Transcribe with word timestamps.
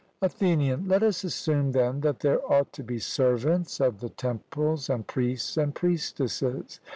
ATHENIAN: 0.23 0.87
Let 0.87 1.03
us 1.03 1.23
assume, 1.23 1.73
then, 1.73 2.01
that 2.01 2.21
there 2.21 2.41
ought 2.51 2.73
to 2.73 2.81
be 2.83 2.97
servants 2.97 3.79
of 3.79 3.99
the 3.99 4.09
temples, 4.09 4.89
and 4.89 5.05
priests 5.05 5.57
and 5.57 5.75
priestesses. 5.75 6.79